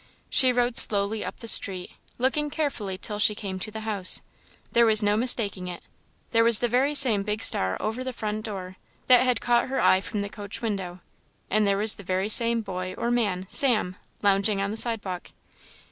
She 0.31 0.51
rode 0.51 0.77
slowly 0.77 1.23
up 1.23 1.41
the 1.41 1.47
street, 1.47 1.91
looking 2.17 2.49
carefully 2.49 2.97
till 2.97 3.19
she 3.19 3.35
came 3.35 3.59
to 3.59 3.69
the 3.69 3.81
house. 3.81 4.23
There 4.71 4.87
was 4.87 5.03
no 5.03 5.15
mistaking 5.15 5.67
it; 5.67 5.83
there 6.31 6.43
was 6.43 6.57
the 6.57 6.67
very 6.67 6.95
same 6.95 7.21
big 7.21 7.43
star 7.43 7.77
over 7.79 8.03
the 8.03 8.11
front 8.11 8.43
door, 8.43 8.77
that 9.05 9.21
had 9.21 9.41
caught 9.41 9.67
her 9.67 9.79
eye 9.79 10.01
from 10.01 10.21
the 10.21 10.27
coach 10.29 10.59
window, 10.59 11.01
and 11.51 11.67
there 11.67 11.77
was 11.77 11.97
the 11.97 12.03
very 12.03 12.29
same 12.29 12.61
boy 12.61 12.95
or 12.97 13.11
man, 13.11 13.45
Sam, 13.47 13.95
lounging 14.23 14.59
on 14.59 14.71
the 14.71 14.75
sidewalk. 14.77 15.33